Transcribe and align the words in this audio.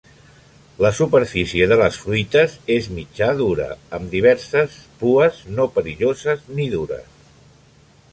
La 0.83 0.89
superfície 0.99 1.67
de 1.71 1.75
les 1.81 1.99
fruites 2.05 2.55
és 2.75 2.87
mitjà 2.95 3.27
dura, 3.41 3.67
amb 3.97 4.09
diverses 4.15 4.79
pues 5.03 5.43
no 5.59 5.69
perilloses 5.77 6.43
ni 6.57 6.67
dures. 6.77 7.13